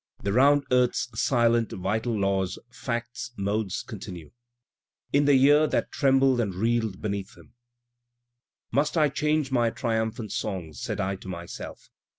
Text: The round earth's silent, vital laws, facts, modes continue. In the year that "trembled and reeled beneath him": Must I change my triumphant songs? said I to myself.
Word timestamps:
The 0.23 0.33
round 0.33 0.63
earth's 0.71 1.09
silent, 1.13 1.71
vital 1.73 2.19
laws, 2.19 2.57
facts, 2.71 3.33
modes 3.37 3.83
continue. 3.83 4.31
In 5.13 5.25
the 5.25 5.35
year 5.35 5.67
that 5.67 5.91
"trembled 5.91 6.39
and 6.39 6.55
reeled 6.55 7.03
beneath 7.03 7.37
him": 7.37 7.53
Must 8.71 8.97
I 8.97 9.09
change 9.09 9.51
my 9.51 9.69
triumphant 9.69 10.31
songs? 10.31 10.81
said 10.81 10.99
I 10.99 11.17
to 11.17 11.27
myself. 11.27 11.91